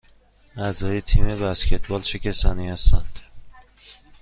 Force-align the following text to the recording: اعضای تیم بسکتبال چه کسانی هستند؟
اعضای 0.57 1.01
تیم 1.01 1.27
بسکتبال 1.39 2.01
چه 2.01 2.19
کسانی 2.19 2.69
هستند؟ 2.69 3.19